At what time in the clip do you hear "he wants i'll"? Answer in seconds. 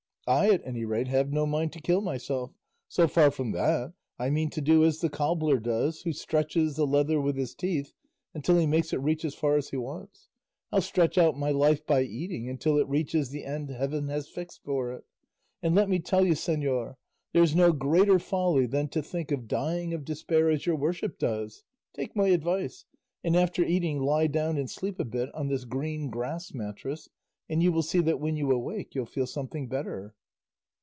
9.71-10.79